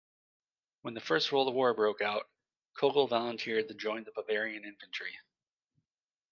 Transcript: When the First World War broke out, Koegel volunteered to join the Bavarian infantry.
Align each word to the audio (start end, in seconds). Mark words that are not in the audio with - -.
When 0.81 0.95
the 0.95 0.99
First 0.99 1.31
World 1.31 1.53
War 1.53 1.75
broke 1.75 2.01
out, 2.01 2.27
Koegel 2.75 3.07
volunteered 3.07 3.67
to 3.67 3.75
join 3.75 4.03
the 4.03 4.11
Bavarian 4.11 4.65
infantry. 4.65 5.15